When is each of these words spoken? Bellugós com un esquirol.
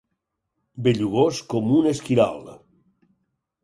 Bellugós 0.87 1.43
com 1.53 1.71
un 1.77 1.93
esquirol. 1.93 2.45